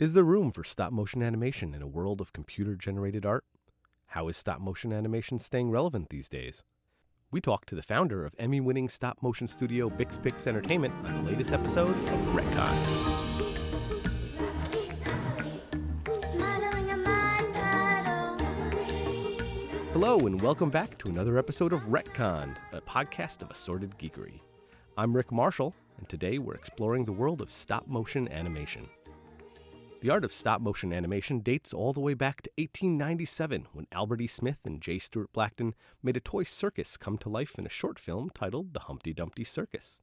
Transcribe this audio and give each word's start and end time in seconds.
Is 0.00 0.14
there 0.14 0.24
room 0.24 0.50
for 0.50 0.64
stop 0.64 0.94
motion 0.94 1.22
animation 1.22 1.74
in 1.74 1.82
a 1.82 1.86
world 1.86 2.22
of 2.22 2.32
computer 2.32 2.74
generated 2.74 3.26
art? 3.26 3.44
How 4.06 4.28
is 4.28 4.38
stop 4.38 4.58
motion 4.58 4.94
animation 4.94 5.38
staying 5.38 5.70
relevant 5.70 6.08
these 6.08 6.26
days? 6.26 6.62
We 7.30 7.42
talked 7.42 7.68
to 7.68 7.74
the 7.74 7.82
founder 7.82 8.24
of 8.24 8.34
Emmy 8.38 8.62
winning 8.62 8.88
stop 8.88 9.18
motion 9.20 9.46
studio 9.46 9.90
BixPix 9.90 10.46
Entertainment 10.46 10.94
on 11.04 11.22
the 11.22 11.30
latest 11.30 11.52
episode 11.52 11.90
of 11.90 12.18
Retconned. 12.34 12.86
Hello, 19.92 20.20
and 20.20 20.40
welcome 20.40 20.70
back 20.70 20.96
to 20.96 21.10
another 21.10 21.36
episode 21.36 21.74
of 21.74 21.82
Retconned, 21.90 22.56
a 22.72 22.80
podcast 22.80 23.42
of 23.42 23.50
assorted 23.50 23.98
geekery. 23.98 24.40
I'm 24.96 25.14
Rick 25.14 25.30
Marshall, 25.30 25.74
and 25.98 26.08
today 26.08 26.38
we're 26.38 26.54
exploring 26.54 27.04
the 27.04 27.12
world 27.12 27.42
of 27.42 27.50
stop 27.50 27.86
motion 27.86 28.28
animation. 28.28 28.88
The 30.00 30.08
art 30.08 30.24
of 30.24 30.32
stop 30.32 30.62
motion 30.62 30.94
animation 30.94 31.40
dates 31.40 31.74
all 31.74 31.92
the 31.92 32.00
way 32.00 32.14
back 32.14 32.40
to 32.40 32.50
1897 32.56 33.66
when 33.74 33.86
Albert 33.92 34.22
E. 34.22 34.26
Smith 34.26 34.56
and 34.64 34.80
J. 34.80 34.98
Stuart 34.98 35.30
Blackton 35.34 35.74
made 36.02 36.16
a 36.16 36.20
toy 36.20 36.44
circus 36.44 36.96
come 36.96 37.18
to 37.18 37.28
life 37.28 37.58
in 37.58 37.66
a 37.66 37.68
short 37.68 37.98
film 37.98 38.30
titled 38.34 38.72
The 38.72 38.80
Humpty 38.80 39.12
Dumpty 39.12 39.44
Circus. 39.44 40.00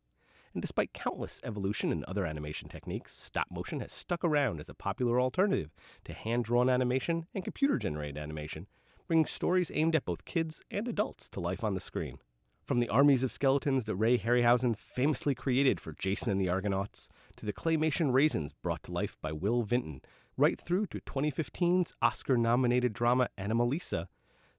And 0.53 0.61
despite 0.61 0.93
countless 0.93 1.41
evolution 1.43 1.91
in 1.91 2.05
other 2.07 2.27
animation 2.27 2.69
techniques, 2.69 3.11
stop 3.11 3.47
motion 3.49 3.79
has 3.79 3.91
stuck 3.91 4.23
around 4.23 4.59
as 4.59 4.69
a 4.69 4.75
popular 4.75 5.19
alternative 5.19 5.71
to 6.03 6.13
hand 6.13 6.45
drawn 6.45 6.69
animation 6.69 7.25
and 7.33 7.43
computer 7.43 7.79
generated 7.79 8.19
animation, 8.19 8.67
bringing 9.07 9.25
stories 9.25 9.71
aimed 9.73 9.95
at 9.95 10.05
both 10.05 10.25
kids 10.25 10.61
and 10.69 10.87
adults 10.87 11.27
to 11.29 11.39
life 11.39 11.63
on 11.63 11.73
the 11.73 11.79
screen. 11.79 12.19
From 12.67 12.81
the 12.81 12.89
armies 12.89 13.23
of 13.23 13.31
skeletons 13.31 13.85
that 13.85 13.95
Ray 13.95 14.17
Harryhausen 14.17 14.75
famously 14.75 15.33
created 15.33 15.79
for 15.79 15.93
Jason 15.93 16.31
and 16.31 16.41
the 16.41 16.49
Argonauts, 16.49 17.07
to 17.37 17.45
the 17.45 17.53
claymation 17.53 18.11
raisins 18.11 18.51
brought 18.51 18.83
to 18.83 18.91
life 18.91 19.15
by 19.21 19.31
Will 19.31 19.63
Vinton, 19.63 20.01
right 20.35 20.59
through 20.59 20.87
to 20.87 20.99
2015's 20.99 21.93
Oscar 22.01 22.35
nominated 22.35 22.91
drama 22.91 23.29
Anomalisa, 23.37 24.07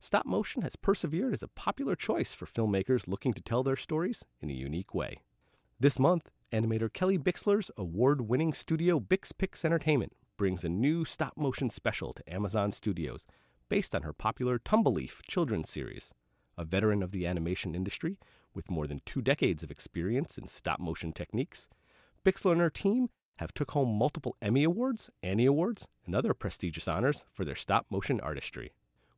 stop 0.00 0.24
motion 0.24 0.62
has 0.62 0.74
persevered 0.74 1.34
as 1.34 1.42
a 1.42 1.48
popular 1.48 1.94
choice 1.94 2.32
for 2.32 2.46
filmmakers 2.46 3.08
looking 3.08 3.34
to 3.34 3.42
tell 3.42 3.62
their 3.62 3.76
stories 3.76 4.24
in 4.40 4.48
a 4.48 4.54
unique 4.54 4.94
way. 4.94 5.18
This 5.78 5.98
month, 5.98 6.30
animator 6.50 6.90
Kelly 6.90 7.18
Bixler's 7.18 7.70
award 7.76 8.22
winning 8.22 8.54
studio 8.54 8.98
BixPix 8.98 9.66
Entertainment 9.66 10.14
brings 10.38 10.64
a 10.64 10.70
new 10.70 11.04
stop 11.04 11.36
motion 11.36 11.68
special 11.68 12.14
to 12.14 12.32
Amazon 12.32 12.72
Studios 12.72 13.26
based 13.68 13.94
on 13.94 14.00
her 14.00 14.14
popular 14.14 14.58
Tumbleleaf 14.58 15.18
children's 15.26 15.68
series 15.68 16.14
a 16.58 16.64
veteran 16.64 17.02
of 17.02 17.12
the 17.12 17.26
animation 17.26 17.74
industry 17.74 18.18
with 18.52 18.70
more 18.70 18.86
than 18.86 19.00
two 19.06 19.22
decades 19.22 19.62
of 19.62 19.70
experience 19.70 20.36
in 20.36 20.46
stop 20.46 20.80
motion 20.80 21.12
techniques, 21.12 21.68
Bixler 22.24 22.52
and 22.52 22.60
her 22.60 22.68
team 22.68 23.08
have 23.36 23.54
took 23.54 23.70
home 23.70 23.96
multiple 23.96 24.36
Emmy 24.42 24.64
Awards, 24.64 25.10
Annie 25.22 25.46
Awards, 25.46 25.86
and 26.04 26.14
other 26.14 26.34
prestigious 26.34 26.88
honors 26.88 27.24
for 27.30 27.44
their 27.44 27.54
stop 27.54 27.86
motion 27.88 28.20
artistry. 28.20 28.72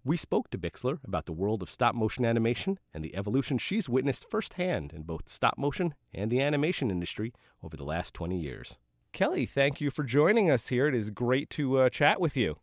We 0.05 0.16
spoke 0.16 0.50
to 0.50 0.58
Bixler 0.58 0.98
about 1.05 1.27
the 1.27 1.32
world 1.32 1.62
of 1.62 1.70
stop 1.70 1.94
motion 1.94 2.24
animation 2.24 2.78
and 2.94 3.05
the 3.05 3.16
evolution 3.16 3.58
she's 3.58 3.88
witnessed 3.88 4.30
firsthand 4.30 4.92
in 4.92 5.02
both 5.02 5.28
stop 5.28 5.58
motion 5.58 5.94
and 6.14 6.30
the 6.30 6.41
animation 6.41 6.91
industry 6.91 7.32
over 7.62 7.77
the 7.77 7.84
last 7.84 8.14
20 8.14 8.38
years. 8.38 8.78
Kelly, 9.12 9.44
thank 9.44 9.80
you 9.80 9.91
for 9.91 10.04
joining 10.04 10.50
us 10.50 10.69
here. 10.69 10.86
It 10.86 10.94
is 10.94 11.10
great 11.10 11.50
to 11.50 11.78
uh, 11.78 11.88
chat 11.91 12.20
with 12.20 12.36
you. 12.36 12.58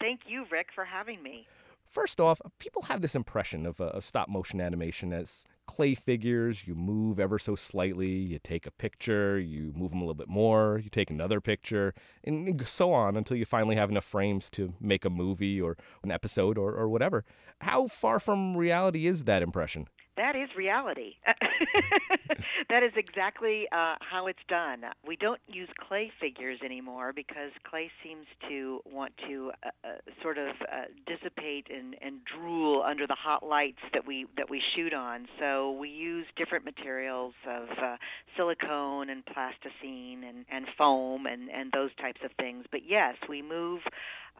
Thank 0.00 0.20
you, 0.26 0.44
Rick, 0.50 0.68
for 0.74 0.84
having 0.84 1.22
me. 1.22 1.46
First 1.90 2.20
off, 2.20 2.40
people 2.60 2.82
have 2.82 3.00
this 3.00 3.16
impression 3.16 3.66
of, 3.66 3.80
uh, 3.80 3.86
of 3.86 4.04
stop 4.04 4.28
motion 4.28 4.60
animation 4.60 5.12
as 5.12 5.44
clay 5.66 5.96
figures. 5.96 6.64
You 6.64 6.76
move 6.76 7.18
ever 7.18 7.36
so 7.36 7.56
slightly, 7.56 8.10
you 8.10 8.38
take 8.38 8.64
a 8.64 8.70
picture, 8.70 9.40
you 9.40 9.72
move 9.74 9.90
them 9.90 9.98
a 9.98 10.02
little 10.02 10.14
bit 10.14 10.28
more, 10.28 10.80
you 10.84 10.88
take 10.88 11.10
another 11.10 11.40
picture, 11.40 11.92
and 12.22 12.62
so 12.64 12.92
on 12.92 13.16
until 13.16 13.36
you 13.36 13.44
finally 13.44 13.74
have 13.74 13.90
enough 13.90 14.04
frames 14.04 14.50
to 14.50 14.74
make 14.80 15.04
a 15.04 15.10
movie 15.10 15.60
or 15.60 15.76
an 16.04 16.12
episode 16.12 16.56
or, 16.56 16.72
or 16.74 16.88
whatever. 16.88 17.24
How 17.60 17.88
far 17.88 18.20
from 18.20 18.56
reality 18.56 19.08
is 19.08 19.24
that 19.24 19.42
impression? 19.42 19.88
That 20.20 20.36
is 20.36 20.50
reality. 20.54 21.14
that 22.68 22.82
is 22.82 22.92
exactly 22.94 23.66
uh, 23.72 23.94
how 24.00 24.26
it's 24.26 24.44
done. 24.48 24.82
We 25.06 25.16
don't 25.16 25.40
use 25.46 25.68
clay 25.88 26.12
figures 26.20 26.58
anymore 26.62 27.14
because 27.14 27.52
clay 27.64 27.90
seems 28.04 28.26
to 28.50 28.80
want 28.84 29.14
to 29.26 29.50
uh, 29.64 29.68
uh, 29.82 29.88
sort 30.22 30.36
of 30.36 30.48
uh, 30.60 30.84
dissipate 31.06 31.68
and, 31.74 31.96
and 32.02 32.18
drool 32.36 32.82
under 32.86 33.06
the 33.06 33.16
hot 33.18 33.42
lights 33.42 33.80
that 33.94 34.06
we 34.06 34.26
that 34.36 34.50
we 34.50 34.60
shoot 34.76 34.92
on. 34.92 35.26
So 35.38 35.72
we 35.72 35.88
use 35.88 36.26
different 36.36 36.66
materials 36.66 37.32
of 37.48 37.68
uh, 37.82 37.96
silicone 38.36 39.08
and 39.08 39.24
plasticine 39.24 40.22
and, 40.28 40.44
and 40.52 40.66
foam 40.76 41.24
and, 41.24 41.48
and 41.48 41.72
those 41.72 41.94
types 41.98 42.20
of 42.22 42.30
things. 42.38 42.66
But 42.70 42.82
yes, 42.86 43.14
we 43.26 43.40
move 43.40 43.80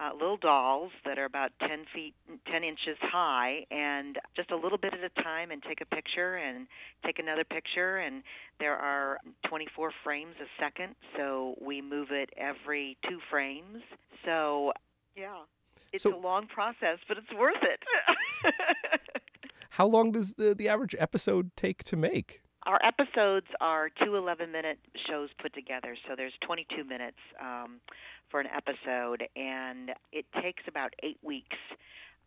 uh, 0.01 0.13
little 0.15 0.37
dolls 0.37 0.91
that 1.05 1.19
are 1.19 1.25
about 1.25 1.51
10 1.61 1.85
feet, 1.95 2.15
10 2.51 2.65
inches 2.65 2.97
high, 3.01 3.67
and 3.71 4.19
just 4.35 4.51
a 4.51 4.57
little 4.57 4.79
bit 4.79 4.95
at 4.95 5.01
a 5.05 5.23
time, 5.23 5.51
and 5.51 5.63
take 5.63 5.81
a 5.81 5.85
picture 5.85 6.37
and 6.37 6.67
take 7.05 7.19
another 7.19 7.45
picture. 7.45 7.99
And 7.99 8.23
there 8.59 8.77
are 8.77 9.19
24 9.49 9.93
frames 10.03 10.35
a 10.41 10.63
second, 10.63 10.95
so 11.17 11.55
we 11.61 11.83
move 11.83 12.09
it 12.11 12.31
every 12.37 12.97
two 13.09 13.19
frames. 13.31 13.83
So, 14.25 14.73
yeah, 15.17 15.41
it's 15.93 16.05
so, 16.05 16.17
a 16.17 16.19
long 16.19 16.47
process, 16.47 16.99
but 17.07 17.19
it's 17.19 17.33
worth 17.39 17.63
it. 17.63 17.81
how 19.71 19.87
long 19.87 20.13
does 20.13 20.35
the, 20.35 20.55
the 20.55 20.69
average 20.69 20.97
episode 20.99 21.51
take 21.57 21.85
to 21.85 21.97
make? 21.97 22.41
Our 22.67 22.79
episodes 22.85 23.47
are 23.61 23.89
two 24.05 24.17
11 24.17 24.53
minute 24.53 24.79
shows 25.09 25.31
put 25.41 25.55
together, 25.55 25.97
so 26.07 26.15
there's 26.15 26.35
22 26.45 26.85
minutes. 26.85 27.17
Um, 27.41 27.81
for 28.31 28.41
an 28.41 28.47
episode, 28.47 29.25
and 29.37 29.91
it 30.13 30.25
takes 30.43 30.63
about 30.69 30.95
eight 31.03 31.19
weeks 31.23 31.57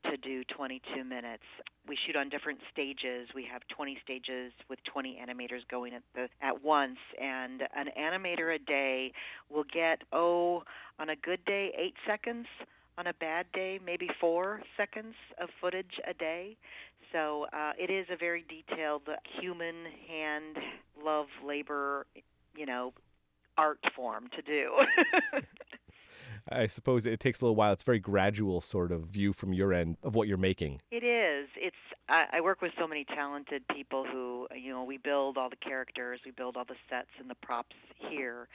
to 0.06 0.18
do 0.18 0.44
22 0.56 1.04
minutes. 1.04 1.44
We 1.88 1.98
shoot 2.06 2.16
on 2.16 2.30
different 2.30 2.60
stages. 2.72 3.30
We 3.34 3.48
have 3.52 3.62
20 3.76 3.98
stages 4.04 4.52
with 4.70 4.80
20 4.92 5.18
animators 5.22 5.68
going 5.70 5.94
at 5.94 6.04
the 6.14 6.28
at 6.42 6.64
once, 6.64 6.98
and 7.22 7.62
an 7.76 7.88
animator 7.98 8.56
a 8.56 8.60
day 8.60 9.14
will 9.50 9.66
get 9.74 10.02
oh 10.12 10.64
on 11.00 11.10
a 11.10 11.16
good 11.16 11.44
day 11.46 11.74
eight 11.78 11.96
seconds. 12.08 12.48
On 12.96 13.08
a 13.08 13.14
bad 13.14 13.48
day, 13.54 13.80
maybe 13.84 14.08
four 14.22 14.62
seconds 14.78 15.16
of 15.42 15.50
footage 15.60 16.00
a 16.08 16.14
day. 16.14 16.58
So 17.12 17.48
uh, 17.52 17.72
it 17.78 17.90
is 17.90 18.06
a 18.12 18.18
very 18.18 18.46
detailed 18.48 19.04
human 19.40 19.76
hand, 20.08 20.58
love, 21.04 21.26
labor, 21.46 22.06
you 22.56 22.68
know, 22.68 22.94
art 23.58 23.80
form 23.96 24.30
to 24.36 24.42
do. 24.42 24.72
I 26.50 26.68
suppose 26.68 27.06
it 27.06 27.20
takes 27.20 27.42
a 27.42 27.46
little 27.46 27.56
while. 27.56 27.74
It's 27.74 27.84
very 27.84 28.00
gradual 28.00 28.62
sort 28.62 28.92
of 28.92 29.04
view 29.04 29.34
from 29.34 29.54
your 29.54 29.74
end 29.74 29.98
of 30.04 30.16
what 30.16 30.28
you're 30.28 30.38
making. 30.38 30.82
It 30.92 31.04
is. 31.04 31.50
It's. 31.56 31.76
I, 32.10 32.26
I 32.34 32.42
work 32.42 32.62
with 32.62 32.72
so 32.78 32.86
many 32.86 33.06
talented 33.06 33.64
people 33.70 34.06
who, 34.06 34.48
you 34.54 34.72
know, 34.72 34.84
we 34.84 34.98
build 34.98 35.38
all 35.38 35.50
the 35.50 35.56
characters, 35.56 36.20
we 36.26 36.32
build 36.32 36.58
all 36.58 36.66
the 36.66 36.76
sets 36.90 37.08
and 37.18 37.30
the 37.30 37.36
props 37.36 37.76
here, 38.10 38.50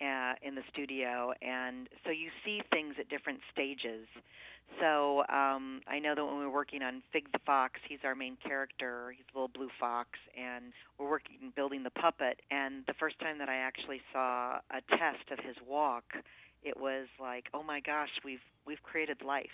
uh, 0.00 0.34
in 0.42 0.54
the 0.54 0.62
studio, 0.72 1.32
and 1.42 1.88
so 2.04 2.10
you 2.10 2.30
see 2.44 2.60
things 2.72 2.94
at 2.98 3.08
different 3.08 3.40
stages. 3.52 4.06
So 4.80 5.20
um, 5.28 5.82
I 5.86 5.98
know 5.98 6.14
that 6.14 6.24
when 6.24 6.38
we're 6.38 6.50
working 6.50 6.82
on 6.82 7.02
Fig 7.12 7.30
the 7.32 7.38
Fox, 7.44 7.80
he's 7.88 7.98
our 8.04 8.14
main 8.14 8.36
character. 8.42 9.12
He's 9.14 9.26
a 9.34 9.36
little 9.36 9.48
blue 9.52 9.68
fox, 9.78 10.10
and 10.36 10.72
we're 10.98 11.10
working 11.10 11.52
building 11.54 11.82
the 11.82 11.90
puppet. 11.90 12.40
And 12.50 12.84
the 12.86 12.94
first 12.94 13.18
time 13.20 13.38
that 13.38 13.48
I 13.48 13.56
actually 13.56 14.00
saw 14.12 14.60
a 14.70 14.80
test 14.88 15.30
of 15.30 15.38
his 15.44 15.56
walk, 15.68 16.04
it 16.62 16.78
was 16.78 17.06
like, 17.20 17.48
oh 17.52 17.62
my 17.62 17.80
gosh, 17.80 18.10
we've 18.24 18.40
we've 18.66 18.82
created 18.82 19.22
life. 19.22 19.46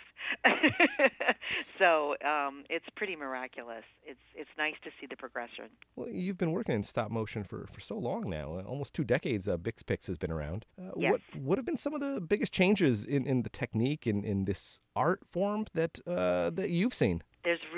so 1.78 2.16
um, 2.24 2.64
it's 2.68 2.84
pretty 2.96 3.16
miraculous. 3.16 3.84
It's 4.04 4.20
it's 4.34 4.50
nice 4.58 4.74
to 4.84 4.90
see 5.00 5.06
the 5.06 5.16
progression. 5.16 5.66
Well, 5.96 6.08
you've 6.10 6.38
been 6.38 6.52
working 6.52 6.74
in 6.74 6.82
stop 6.82 7.10
motion 7.10 7.44
for, 7.44 7.66
for 7.70 7.80
so 7.80 7.96
long 7.96 8.28
now, 8.28 8.58
uh, 8.58 8.62
almost 8.62 8.94
two 8.94 9.04
decades. 9.04 9.48
Uh, 9.48 9.56
BixPix 9.56 10.06
has 10.06 10.18
been 10.18 10.30
around. 10.30 10.66
Uh, 10.78 10.90
yes. 10.96 11.12
What 11.12 11.42
what 11.42 11.58
have 11.58 11.64
been 11.64 11.76
some 11.76 11.94
of 11.94 12.00
the 12.00 12.20
biggest 12.20 12.52
changes 12.52 13.04
in, 13.04 13.26
in 13.26 13.42
the 13.42 13.50
technique 13.50 14.06
in, 14.06 14.24
in 14.24 14.44
this 14.44 14.80
art 14.94 15.20
form 15.26 15.66
that 15.74 16.00
uh, 16.06 16.50
that 16.50 16.70
you've 16.70 16.94
seen? 16.94 17.22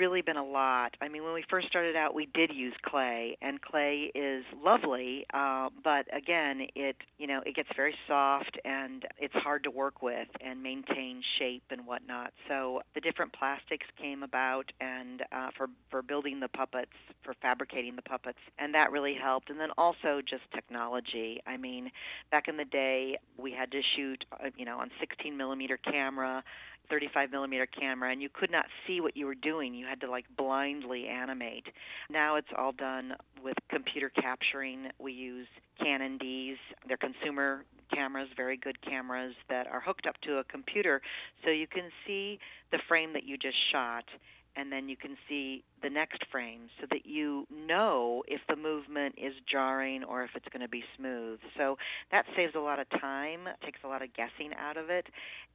Really 0.01 0.23
been 0.23 0.37
a 0.37 0.43
lot. 0.43 0.95
I 0.99 1.09
mean, 1.09 1.23
when 1.23 1.35
we 1.35 1.43
first 1.47 1.67
started 1.67 1.95
out, 1.95 2.15
we 2.15 2.27
did 2.33 2.49
use 2.51 2.73
clay, 2.83 3.37
and 3.39 3.61
clay 3.61 4.11
is 4.15 4.43
lovely, 4.59 5.27
uh, 5.31 5.69
but 5.83 6.07
again, 6.11 6.65
it 6.73 6.95
you 7.19 7.27
know 7.27 7.41
it 7.45 7.55
gets 7.55 7.69
very 7.75 7.93
soft 8.07 8.57
and 8.65 9.05
it's 9.19 9.33
hard 9.35 9.63
to 9.65 9.69
work 9.69 10.01
with 10.01 10.27
and 10.43 10.63
maintain 10.63 11.21
shape 11.37 11.61
and 11.69 11.85
whatnot. 11.85 12.33
So 12.47 12.81
the 12.95 13.01
different 13.01 13.31
plastics 13.33 13.85
came 14.01 14.23
about, 14.23 14.71
and 14.81 15.21
uh, 15.31 15.49
for 15.55 15.67
for 15.91 16.01
building 16.01 16.39
the 16.39 16.47
puppets, 16.47 16.97
for 17.23 17.35
fabricating 17.39 17.95
the 17.95 18.01
puppets, 18.01 18.39
and 18.57 18.73
that 18.73 18.91
really 18.91 19.15
helped. 19.21 19.51
And 19.51 19.59
then 19.59 19.69
also 19.77 20.21
just 20.27 20.43
technology. 20.51 21.41
I 21.45 21.57
mean, 21.57 21.91
back 22.31 22.47
in 22.47 22.57
the 22.57 22.65
day, 22.65 23.19
we 23.37 23.51
had 23.51 23.71
to 23.71 23.81
shoot 23.95 24.25
uh, 24.33 24.49
you 24.57 24.65
know 24.65 24.79
on 24.79 24.89
16 24.99 25.37
millimeter 25.37 25.77
camera 25.77 26.43
35 26.91 27.31
millimeter 27.31 27.65
camera 27.65 28.11
and 28.11 28.21
you 28.21 28.29
could 28.31 28.51
not 28.51 28.65
see 28.85 29.01
what 29.01 29.17
you 29.17 29.25
were 29.25 29.35
doing. 29.35 29.73
You 29.73 29.87
had 29.87 30.01
to 30.01 30.11
like 30.11 30.25
blindly 30.37 31.07
animate. 31.07 31.65
Now 32.09 32.35
it's 32.35 32.47
all 32.55 32.73
done 32.73 33.13
with 33.43 33.55
computer 33.69 34.09
capturing. 34.09 34.89
We 34.99 35.13
use 35.13 35.47
Canon 35.79 36.17
Ds. 36.19 36.57
They're 36.87 36.97
consumer 36.97 37.65
cameras, 37.93 38.29
very 38.35 38.57
good 38.57 38.79
cameras 38.81 39.33
that 39.49 39.67
are 39.67 39.81
hooked 39.81 40.05
up 40.05 40.15
to 40.23 40.37
a 40.37 40.43
computer, 40.45 41.01
so 41.43 41.49
you 41.49 41.67
can 41.67 41.89
see 42.05 42.39
the 42.71 42.79
frame 42.87 43.13
that 43.13 43.23
you 43.23 43.37
just 43.37 43.57
shot 43.71 44.05
and 44.55 44.71
then 44.71 44.89
you 44.89 44.97
can 44.97 45.15
see 45.29 45.63
the 45.81 45.89
next 45.89 46.23
frame 46.31 46.61
so 46.79 46.87
that 46.89 47.05
you 47.05 47.47
know 47.49 48.23
if 48.27 48.41
the 48.49 48.55
movement 48.55 49.15
is 49.17 49.33
jarring 49.49 50.03
or 50.03 50.23
if 50.23 50.31
it's 50.35 50.47
going 50.51 50.61
to 50.61 50.69
be 50.69 50.83
smooth. 50.97 51.39
So 51.57 51.77
that 52.11 52.25
saves 52.35 52.53
a 52.55 52.59
lot 52.59 52.79
of 52.79 52.87
time, 52.99 53.47
takes 53.63 53.79
a 53.83 53.87
lot 53.87 54.01
of 54.01 54.09
guessing 54.13 54.51
out 54.59 54.77
of 54.77 54.89
it, 54.89 55.05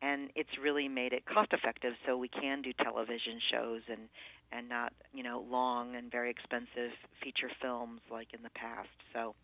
and 0.03 0.31
it's 0.35 0.51
really 0.63 0.89
made 0.89 1.13
it 1.13 1.25
cost 1.27 1.53
effective 1.53 1.93
so 2.07 2.17
we 2.17 2.29
can 2.29 2.63
do 2.63 2.73
television 2.83 3.41
shows 3.51 3.83
and 3.89 4.09
and 4.53 4.69
not, 4.69 4.93
you 5.13 5.25
know, 5.25 5.45
long 5.51 5.97
and 5.97 6.11
very 6.11 6.31
expensive 6.31 6.93
feature 7.21 7.51
films 7.61 8.01
like 8.11 8.29
in 8.33 8.43
the 8.45 8.51
past. 8.51 8.89
So 9.13 9.35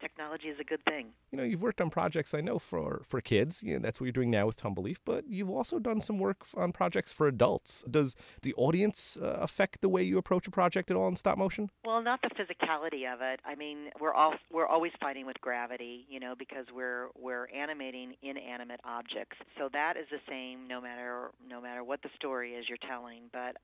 technology 0.00 0.48
is 0.48 0.58
a 0.60 0.64
good 0.64 0.84
thing. 0.84 1.08
You 1.30 1.38
know, 1.38 1.44
you've 1.44 1.62
worked 1.62 1.80
on 1.80 1.90
projects 1.90 2.34
I 2.34 2.40
know 2.40 2.58
for 2.58 3.02
for 3.06 3.20
kids. 3.20 3.62
You 3.62 3.74
know, 3.74 3.80
that's 3.80 4.00
what 4.00 4.06
you're 4.06 4.12
doing 4.12 4.30
now 4.30 4.46
with 4.46 4.56
Tumbleleaf. 4.56 4.98
But 5.04 5.28
you've 5.28 5.50
also 5.50 5.78
done 5.78 6.00
some 6.00 6.18
work 6.18 6.46
on 6.56 6.72
projects 6.72 7.12
for 7.12 7.28
adults. 7.28 7.84
Does 7.90 8.16
the 8.42 8.54
audience 8.54 9.18
uh, 9.20 9.38
affect 9.40 9.80
the 9.80 9.88
way 9.88 10.02
you 10.02 10.18
approach 10.18 10.46
a 10.46 10.50
project 10.50 10.90
at 10.90 10.96
all 10.96 11.08
in 11.08 11.16
stop 11.16 11.38
motion? 11.38 11.70
Well, 11.84 12.02
not 12.02 12.20
the 12.22 12.30
physicality 12.30 13.12
of 13.12 13.20
it. 13.20 13.40
I 13.44 13.54
mean, 13.54 13.90
we're 14.00 14.14
all 14.14 14.34
we're 14.52 14.66
always 14.66 14.92
fighting 15.00 15.26
with 15.26 15.40
gravity, 15.40 16.06
you 16.08 16.20
know, 16.20 16.34
because 16.38 16.66
we're 16.74 17.08
we're 17.18 17.48
animating 17.50 18.14
inanimate 18.22 18.80
objects. 18.84 19.36
So 19.58 19.68
that 19.72 19.96
is 19.96 20.06
the 20.10 20.20
same 20.28 20.66
no 20.68 20.80
matter 20.80 21.30
no 21.48 21.60
matter 21.60 21.84
what 21.84 22.02
the 22.02 22.10
story 22.16 22.52
is 22.52 22.66
you're 22.68 22.78
telling. 22.88 23.22
But 23.32 23.56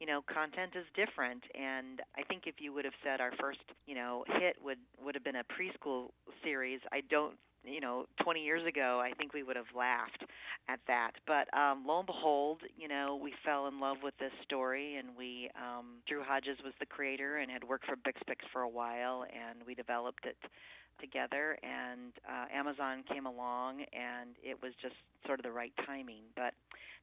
you 0.00 0.06
know, 0.06 0.22
content 0.32 0.72
is 0.76 0.86
different. 0.94 1.42
And 1.54 2.00
I 2.16 2.22
think 2.22 2.44
if 2.46 2.56
you 2.58 2.72
would 2.72 2.84
have 2.84 2.94
said 3.02 3.20
our 3.20 3.32
first, 3.40 3.58
you 3.86 3.94
know, 3.94 4.24
hit 4.38 4.56
would 4.62 4.78
would 5.02 5.14
have 5.14 5.24
been 5.24 5.36
a 5.36 5.44
preschool 5.44 5.77
series, 6.42 6.80
I 6.92 7.02
don't 7.08 7.34
you 7.64 7.80
know 7.80 8.06
20 8.22 8.44
years 8.44 8.64
ago 8.66 9.02
i 9.04 9.10
think 9.18 9.34
we 9.34 9.42
would 9.42 9.56
have 9.56 9.66
laughed 9.76 10.24
at 10.68 10.80
that. 10.86 11.12
But 11.26 11.52
um 11.56 11.84
lo 11.86 11.98
and 11.98 12.06
behold 12.06 12.60
you 12.76 12.88
know 12.88 13.18
we 13.20 13.32
fell 13.44 13.66
in 13.66 13.80
love 13.80 13.98
with 14.02 14.14
this 14.18 14.32
story 14.44 14.96
and 14.96 15.08
we 15.16 15.50
um 15.56 16.00
drew 16.06 16.22
hodges 16.22 16.58
was 16.62 16.72
the 16.78 16.86
creator 16.86 17.38
and 17.38 17.50
had 17.50 17.64
worked 17.64 17.86
for 17.86 17.96
BixPix 17.96 18.46
for 18.52 18.62
a 18.62 18.68
while 18.68 19.24
and 19.24 19.66
we 19.66 19.74
developed 19.74 20.24
it 20.24 20.36
together. 21.00 21.58
And 21.62 22.12
uh 22.28 22.46
amazon 22.54 23.02
came 23.12 23.26
along 23.26 23.80
and 23.92 24.36
it 24.42 24.62
was 24.62 24.72
just 24.80 24.96
sort 25.26 25.38
of 25.40 25.44
the 25.44 25.52
right 25.52 25.72
timing. 25.86 26.22
But 26.36 26.54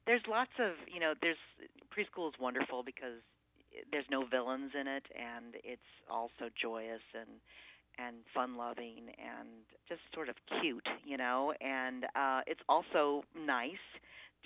there's 0.06 0.22
lots 0.28 0.52
of 0.58 0.72
you 0.92 1.00
know 1.00 1.14
there's 1.20 1.40
preschool 1.92 2.28
is 2.28 2.34
wonderful 2.40 2.82
because 2.82 3.20
there's 3.92 4.06
no 4.10 4.24
villains 4.24 4.72
in 4.78 4.86
it 4.86 5.04
and 5.12 5.56
it's 5.64 5.90
also 6.08 6.48
joyous 6.60 7.02
and 7.14 7.28
and 7.98 8.16
fun 8.34 8.56
loving 8.56 9.10
and 9.18 9.48
just 9.88 10.00
sort 10.14 10.28
of 10.28 10.36
cute 10.60 10.86
you 11.04 11.16
know? 11.16 11.52
And 11.60 12.04
uh 12.14 12.40
it's 12.46 12.60
also 12.68 13.22
nice 13.36 13.84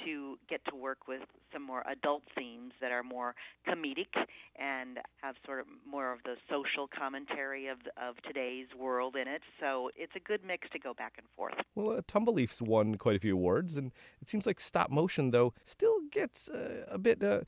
to 0.05 0.39
get 0.49 0.61
to 0.69 0.75
work 0.75 1.09
with 1.09 1.23
some 1.53 1.63
more 1.63 1.83
adult 1.91 2.23
themes 2.37 2.73
that 2.81 2.93
are 2.93 3.03
more 3.03 3.35
comedic 3.69 4.15
and 4.59 4.99
have 5.23 5.37
sort 5.45 5.61
of 5.61 5.67
more 5.89 6.13
of 6.13 6.21
the 6.25 6.37
social 6.49 6.89
commentary 6.89 7.69
of 7.69 7.79
of 7.97 8.17
today's 8.27 8.67
world 8.79 9.17
in 9.17 9.29
it. 9.29 9.43
So 9.59 9.91
it's 9.97 10.13
a 10.17 10.21
good 10.21 10.41
mix 10.45 10.69
to 10.73 10.79
go 10.79 10.95
back 10.95 11.15
and 11.19 11.27
forth. 11.37 11.55
Well, 11.75 11.99
uh, 11.99 12.01
Tumbleleaf's 12.03 12.63
won 12.63 12.97
quite 12.97 13.17
a 13.17 13.21
few 13.21 13.35
awards, 13.35 13.77
and 13.77 13.93
it 14.21 14.29
seems 14.29 14.47
like 14.47 14.61
stop 14.61 14.91
motion 14.91 15.31
though 15.31 15.55
still 15.65 15.97
gets 16.11 16.49
uh, 16.49 16.85
a 16.89 16.99
bit 16.99 17.23
uh, 17.23 17.41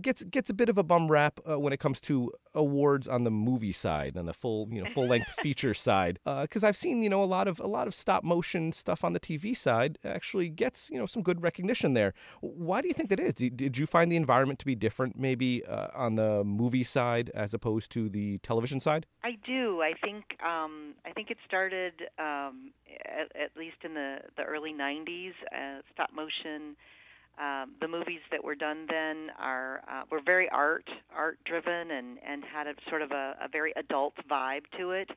gets 0.00 0.22
gets 0.24 0.50
a 0.50 0.54
bit 0.54 0.68
of 0.68 0.78
a 0.78 0.82
bum 0.82 1.10
rap 1.10 1.40
uh, 1.48 1.58
when 1.58 1.72
it 1.72 1.80
comes 1.80 2.00
to 2.00 2.32
awards 2.54 3.06
on 3.06 3.24
the 3.24 3.30
movie 3.30 3.72
side 3.72 4.16
and 4.16 4.26
the 4.28 4.32
full 4.32 4.68
you 4.70 4.82
know 4.82 4.90
full 4.90 5.08
length 5.08 5.30
feature 5.42 5.74
side 5.74 6.18
because 6.24 6.64
uh, 6.64 6.68
I've 6.68 6.76
seen 6.76 7.02
you 7.02 7.08
know 7.08 7.22
a 7.22 7.24
lot 7.24 7.48
of 7.48 7.60
a 7.60 7.66
lot 7.66 7.86
of 7.86 7.94
stop 7.94 8.24
motion 8.24 8.72
stuff 8.72 9.04
on 9.04 9.12
the 9.12 9.20
TV 9.20 9.56
side 9.56 9.98
actually 10.04 10.48
gets 10.48 10.88
you 10.90 10.98
know 10.98 11.06
some 11.06 11.22
good 11.22 11.42
recognition 11.42 11.94
there. 11.94 11.99
Why 12.40 12.80
do 12.80 12.88
you 12.88 12.94
think 12.94 13.10
that 13.10 13.20
is? 13.20 13.34
Did, 13.34 13.56
did 13.56 13.78
you 13.78 13.86
find 13.86 14.10
the 14.10 14.16
environment 14.16 14.58
to 14.60 14.66
be 14.66 14.74
different 14.74 15.18
maybe 15.18 15.64
uh, 15.64 15.88
on 15.94 16.14
the 16.16 16.44
movie 16.44 16.84
side 16.84 17.30
as 17.34 17.54
opposed 17.54 17.90
to 17.92 18.08
the 18.08 18.38
television 18.38 18.80
side? 18.80 19.06
I 19.22 19.32
do. 19.46 19.82
I 19.82 19.92
think 20.02 20.24
um, 20.42 20.94
I 21.04 21.12
think 21.12 21.30
it 21.30 21.38
started 21.46 21.94
um, 22.18 22.72
at, 23.04 23.34
at, 23.40 23.56
least 23.56 23.76
in 23.84 23.94
the 23.94 24.18
the 24.36 24.42
early 24.42 24.72
'90s. 24.72 25.32
Uh, 25.52 25.82
stop 25.92 26.10
motion 26.14 26.76
um, 27.40 27.72
the 27.80 27.88
movies 27.88 28.20
that 28.30 28.44
were 28.44 28.54
done 28.54 28.86
then 28.88 29.28
are 29.38 29.80
uh, 29.88 30.02
were 30.10 30.20
very 30.24 30.48
art 30.50 30.88
art 31.14 31.38
driven 31.44 31.90
and 31.90 32.18
and 32.26 32.44
had 32.44 32.66
a 32.66 32.74
sort 32.88 33.02
of 33.02 33.12
a, 33.12 33.34
a 33.40 33.48
very 33.50 33.72
adult 33.76 34.14
vibe 34.30 34.64
to 34.78 34.90
it 34.90 35.10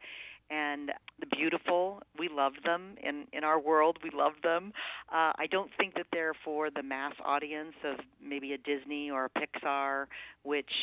and 0.54 0.92
the 1.20 1.26
beautiful 1.36 2.02
we 2.18 2.30
love 2.30 2.54
them. 2.64 2.96
In 3.02 3.26
in 3.34 3.44
our 3.44 3.60
world 3.60 3.98
we 4.04 4.12
love 4.14 4.34
them. 4.44 4.72
Uh, 5.10 5.32
i 5.44 5.48
don't 5.50 5.72
think 5.78 5.96
that 5.96 6.08
they're 6.12 6.38
for 6.46 6.70
the 6.70 6.84
mass 6.84 7.14
audience 7.24 7.76
of 7.84 7.98
maybe 8.22 8.54
a 8.54 8.58
disney 8.58 9.10
or 9.10 9.26
a 9.26 9.30
pixar 9.40 10.06
which 10.44 10.74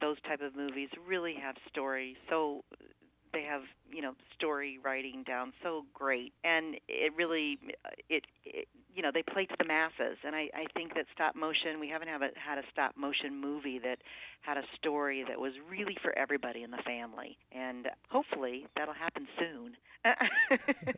those 0.00 0.16
type 0.26 0.40
of 0.40 0.56
movies 0.56 0.88
really 1.06 1.34
have 1.40 1.56
story 1.70 2.16
so 2.28 2.64
they 3.32 3.42
have 3.42 3.62
you 3.90 4.02
know 4.02 4.14
story 4.34 4.78
writing 4.84 5.22
down 5.26 5.52
so 5.62 5.84
great. 5.94 6.32
And 6.44 6.76
it 6.88 7.12
really 7.16 7.58
it, 8.08 8.24
it 8.44 8.68
you 8.94 9.02
know 9.02 9.10
they 9.12 9.22
play 9.22 9.46
to 9.46 9.54
the 9.58 9.64
masses 9.64 10.18
and 10.24 10.34
i 10.34 10.48
i 10.54 10.64
think 10.74 10.94
that 10.94 11.06
stop 11.12 11.34
motion 11.34 11.78
we 11.80 11.88
haven't 11.88 12.08
have 12.08 12.22
a, 12.22 12.30
had 12.34 12.58
a 12.58 12.62
stop 12.70 12.96
motion 12.96 13.40
movie 13.40 13.78
that 13.78 13.98
had 14.40 14.56
a 14.56 14.62
story 14.76 15.24
that 15.28 15.38
was 15.38 15.52
really 15.70 15.96
for 16.02 16.16
everybody 16.18 16.62
in 16.62 16.70
the 16.70 16.82
family 16.84 17.36
and 17.52 17.88
hopefully 18.08 18.66
that'll 18.76 18.94
happen 18.94 19.26
soon. 19.38 19.76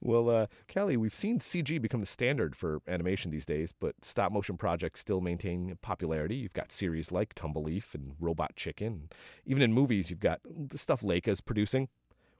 Well 0.00 0.30
uh, 0.30 0.46
kelly 0.68 0.96
we've 0.96 1.14
seen 1.14 1.38
cg 1.38 1.80
become 1.80 2.00
the 2.00 2.06
standard 2.06 2.56
for 2.56 2.80
animation 2.88 3.30
these 3.30 3.46
days 3.46 3.72
but 3.78 3.94
stop 4.02 4.32
motion 4.32 4.56
projects 4.56 5.00
still 5.00 5.20
maintain 5.20 5.76
popularity. 5.82 6.36
You've 6.36 6.52
got 6.52 6.72
series 6.72 7.12
like 7.12 7.34
tumbleleaf 7.34 7.94
and 7.94 8.14
robot 8.20 8.56
chicken. 8.56 9.08
Even 9.44 9.62
in 9.62 9.72
movies 9.72 10.10
you've 10.10 10.20
got 10.20 10.40
the 10.44 10.78
stuff 10.78 11.02
Laika's 11.02 11.40
producing. 11.40 11.88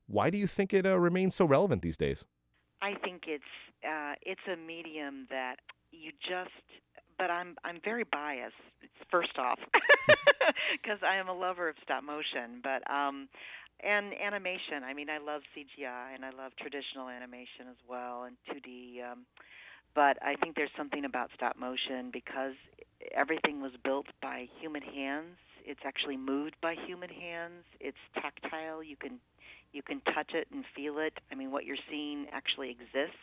Why 0.06 0.30
do 0.30 0.38
you 0.38 0.46
think 0.46 0.72
it 0.72 0.86
uh, 0.86 0.98
remains 0.98 1.34
so 1.34 1.44
relevant 1.44 1.82
these 1.82 1.96
days 1.96 2.24
I 2.82 2.94
think 3.04 3.22
it's 3.26 3.52
uh, 3.84 4.14
it's 4.22 4.40
a 4.52 4.56
medium 4.56 5.26
that 5.30 5.56
you 5.92 6.12
just. 6.28 6.50
But 7.18 7.30
I'm 7.30 7.56
I'm 7.64 7.80
very 7.82 8.04
biased. 8.04 8.54
First 9.10 9.38
off, 9.38 9.58
because 10.82 10.98
I 11.02 11.16
am 11.16 11.28
a 11.28 11.32
lover 11.32 11.68
of 11.68 11.76
stop 11.82 12.04
motion, 12.04 12.60
but 12.62 12.84
um, 12.90 13.28
and 13.82 14.12
animation. 14.14 14.84
I 14.84 14.94
mean, 14.94 15.08
I 15.10 15.18
love 15.18 15.42
CGI 15.56 16.14
and 16.14 16.24
I 16.24 16.30
love 16.30 16.52
traditional 16.60 17.08
animation 17.08 17.68
as 17.70 17.76
well 17.88 18.24
and 18.24 18.36
2D. 18.52 19.00
Um, 19.10 19.24
but 19.94 20.18
I 20.22 20.36
think 20.36 20.56
there's 20.56 20.70
something 20.76 21.04
about 21.04 21.30
stop 21.34 21.56
motion 21.58 22.10
because 22.12 22.54
everything 23.14 23.60
was 23.62 23.72
built 23.84 24.06
by 24.22 24.46
human 24.60 24.82
hands. 24.82 25.36
It's 25.64 25.80
actually 25.84 26.16
moved 26.16 26.54
by 26.62 26.74
human 26.86 27.10
hands. 27.10 27.64
It's 27.80 27.96
tactile. 28.14 28.82
You 28.82 28.96
can 28.96 29.18
you 29.72 29.82
can 29.82 30.00
touch 30.14 30.30
it 30.34 30.48
and 30.52 30.64
feel 30.74 30.98
it. 30.98 31.14
I 31.30 31.34
mean, 31.34 31.50
what 31.50 31.64
you're 31.64 31.76
seeing 31.90 32.26
actually 32.32 32.70
exists. 32.70 33.16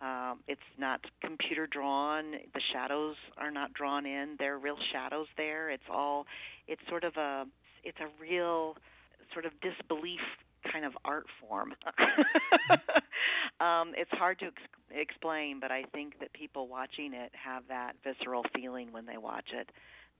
Um, 0.00 0.40
it's 0.46 0.60
not 0.78 1.00
computer 1.22 1.66
drawn. 1.66 2.32
The 2.54 2.60
shadows 2.72 3.16
are 3.36 3.50
not 3.50 3.72
drawn 3.74 4.06
in. 4.06 4.36
There 4.38 4.54
are 4.54 4.58
real 4.58 4.78
shadows 4.92 5.26
there. 5.36 5.70
It's 5.70 5.88
all. 5.90 6.26
It's 6.68 6.82
sort 6.88 7.04
of 7.04 7.16
a. 7.16 7.44
It's 7.84 7.98
a 8.00 8.22
real 8.22 8.76
sort 9.32 9.44
of 9.44 9.52
disbelief 9.60 10.20
kind 10.70 10.84
of 10.84 10.92
art 11.04 11.26
form. 11.40 11.74
um, 13.60 13.92
it's 13.96 14.10
hard 14.12 14.38
to 14.40 14.46
ex- 14.46 14.54
explain, 14.90 15.60
but 15.60 15.70
I 15.70 15.84
think 15.92 16.18
that 16.20 16.32
people 16.32 16.68
watching 16.68 17.12
it 17.14 17.32
have 17.32 17.64
that 17.68 17.94
visceral 18.04 18.44
feeling 18.54 18.92
when 18.92 19.06
they 19.06 19.16
watch 19.16 19.50
it 19.52 19.70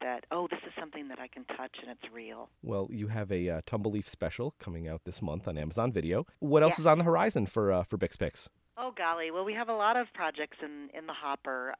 that 0.01 0.25
oh 0.31 0.49
this 0.51 0.61
is 0.67 0.73
something 0.79 1.09
that 1.09 1.19
i 1.19 1.27
can 1.27 1.45
touch 1.57 1.77
and 1.81 1.91
it's 1.91 2.13
real. 2.13 2.49
Well 2.63 2.89
you 2.91 3.09
have 3.09 3.31
a 3.33 3.49
uh, 3.49 3.61
tumbleleaf 3.67 4.09
special 4.09 4.55
coming 4.59 4.89
out 4.89 5.03
this 5.05 5.23
month 5.23 5.49
on 5.49 5.59
amazon 5.59 5.93
video. 5.93 6.27
What 6.41 6.63
else 6.63 6.79
yeah. 6.79 6.83
is 6.83 6.87
on 6.87 6.99
the 6.99 7.05
horizon 7.05 7.47
for 7.47 7.73
uh, 7.73 7.83
for 7.85 7.99
BixPix 7.99 8.49
oh 8.79 8.93
golly. 8.97 9.31
Well 9.31 9.45
we 9.45 9.55
have 9.55 9.69
a 9.69 9.75
lot 9.75 9.97
of 9.97 10.07
projects 10.15 10.59
in 10.63 10.89
in 10.97 11.07
the 11.07 11.13
hopper. 11.13 11.75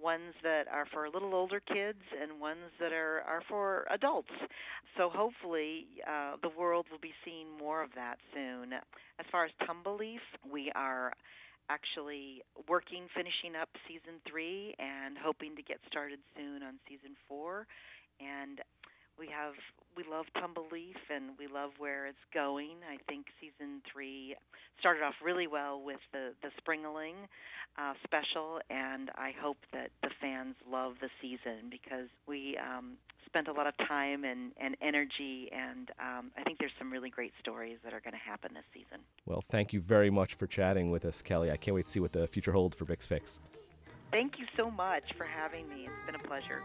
Ones 0.00 0.34
that 0.42 0.66
are 0.68 0.86
for 0.92 1.08
little 1.08 1.34
older 1.34 1.60
kids 1.60 2.02
and 2.20 2.40
ones 2.40 2.72
that 2.80 2.92
are 2.92 3.22
are 3.22 3.42
for 3.48 3.86
adults. 3.90 4.32
So 4.96 5.08
hopefully 5.08 5.86
uh, 6.06 6.36
the 6.42 6.48
world 6.48 6.86
will 6.90 6.98
be 6.98 7.12
seeing 7.24 7.46
more 7.58 7.82
of 7.82 7.90
that 7.94 8.16
soon. 8.32 8.72
As 8.72 9.26
far 9.30 9.44
as 9.44 9.52
tumbleleaf 9.62 10.18
we 10.50 10.72
are 10.74 11.12
actually 11.68 12.42
working, 12.68 13.08
finishing 13.14 13.56
up 13.60 13.68
season 13.88 14.20
three, 14.28 14.74
and 14.78 15.16
hoping 15.16 15.56
to 15.56 15.62
get 15.62 15.78
started 15.88 16.18
soon 16.36 16.62
on 16.62 16.74
season 16.88 17.16
four. 17.28 17.66
And 18.20 18.60
we 19.18 19.28
have 19.28 19.54
we 19.96 20.02
love 20.10 20.26
Tumbleleaf 20.36 20.98
and 21.08 21.38
we 21.38 21.46
love 21.46 21.70
where 21.78 22.06
it's 22.06 22.26
going. 22.32 22.82
I 22.90 22.98
think 23.08 23.26
season 23.40 23.80
three 23.90 24.34
started 24.80 25.02
off 25.02 25.14
really 25.22 25.46
well 25.46 25.80
with 25.80 26.00
the 26.12 26.34
the 26.42 26.50
Springling 26.60 27.28
uh, 27.78 27.94
special, 28.04 28.60
and 28.70 29.10
I 29.16 29.32
hope 29.40 29.58
that 29.72 29.90
the 30.02 30.10
fans 30.20 30.56
love 30.70 30.94
the 31.00 31.10
season 31.20 31.70
because 31.70 32.08
we 32.26 32.56
um, 32.58 32.96
spent 33.26 33.48
a 33.48 33.52
lot 33.52 33.66
of 33.66 33.74
time 33.88 34.24
and, 34.24 34.52
and 34.60 34.76
energy, 34.80 35.50
and 35.52 35.90
um, 35.98 36.30
I 36.38 36.42
think 36.44 36.58
there's 36.58 36.72
some 36.78 36.92
really 36.92 37.10
great 37.10 37.32
stories 37.40 37.78
that 37.82 37.92
are 37.92 38.00
going 38.00 38.12
to 38.12 38.18
happen 38.30 38.52
this 38.54 38.64
season. 38.72 39.02
Well, 39.26 39.42
thank 39.50 39.72
you 39.72 39.80
very 39.80 40.10
much 40.10 40.34
for 40.34 40.46
chatting 40.46 40.90
with 40.90 41.04
us, 41.04 41.20
Kelly. 41.20 41.50
I 41.50 41.56
can't 41.56 41.74
wait 41.74 41.86
to 41.86 41.92
see 41.92 42.00
what 42.00 42.12
the 42.12 42.28
future 42.28 42.52
holds 42.52 42.76
for 42.76 42.84
BixPix. 42.84 43.40
Thank 44.12 44.38
you 44.38 44.46
so 44.56 44.70
much 44.70 45.02
for 45.16 45.24
having 45.24 45.68
me. 45.68 45.86
It's 45.86 46.06
been 46.06 46.14
a 46.14 46.28
pleasure. 46.28 46.62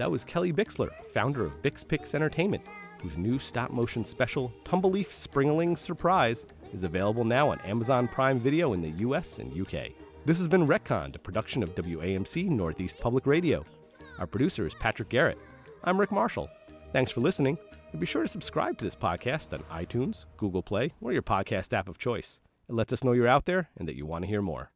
That 0.00 0.10
was 0.10 0.24
Kelly 0.24 0.50
Bixler, 0.50 0.88
founder 1.12 1.44
of 1.44 1.60
Bix 1.60 1.86
Pix 1.86 2.14
Entertainment, 2.14 2.66
whose 3.02 3.18
new 3.18 3.38
stop 3.38 3.70
motion 3.70 4.02
special, 4.02 4.50
Tumbleleaf 4.64 5.08
Springling 5.08 5.76
Surprise, 5.76 6.46
is 6.72 6.84
available 6.84 7.22
now 7.22 7.50
on 7.50 7.60
Amazon 7.60 8.08
Prime 8.08 8.40
Video 8.40 8.72
in 8.72 8.80
the 8.80 8.90
US 9.06 9.40
and 9.40 9.52
UK. 9.52 9.90
This 10.24 10.38
has 10.38 10.48
been 10.48 10.66
Retconned, 10.66 11.16
a 11.16 11.18
production 11.18 11.62
of 11.62 11.74
WAMC 11.74 12.48
Northeast 12.48 12.98
Public 12.98 13.26
Radio. 13.26 13.64
Our 14.18 14.26
producer 14.26 14.66
is 14.66 14.74
Patrick 14.74 15.10
Garrett. 15.10 15.38
I'm 15.84 16.00
Rick 16.00 16.12
Marshall. 16.12 16.48
Thanks 16.92 17.10
for 17.10 17.20
listening, 17.20 17.58
and 17.92 18.00
be 18.00 18.06
sure 18.06 18.22
to 18.22 18.28
subscribe 18.28 18.78
to 18.78 18.84
this 18.84 18.96
podcast 18.96 19.52
on 19.52 19.84
iTunes, 19.84 20.24
Google 20.38 20.62
Play, 20.62 20.92
or 21.02 21.12
your 21.12 21.22
podcast 21.22 21.72
app 21.72 21.88
of 21.88 21.98
choice. 21.98 22.40
It 22.70 22.74
lets 22.74 22.92
us 22.92 23.02
know 23.02 23.10
you're 23.10 23.26
out 23.26 23.46
there 23.46 23.68
and 23.76 23.88
that 23.88 23.96
you 23.96 24.06
want 24.06 24.22
to 24.22 24.28
hear 24.28 24.40
more. 24.40 24.70